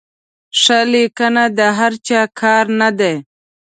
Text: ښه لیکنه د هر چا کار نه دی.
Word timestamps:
ښه 0.59 0.79
لیکنه 0.93 1.43
د 1.57 1.59
هر 1.77 1.93
چا 2.07 2.21
کار 2.39 2.65
نه 2.79 2.89
دی. 2.99 3.13